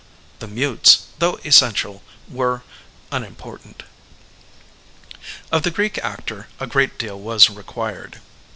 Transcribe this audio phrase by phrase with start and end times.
[0.39, 2.63] The mutes, though essential, were
[3.11, 3.81] nnimporatnt.
[5.51, 8.19] Of the Greek actor a great deal was required.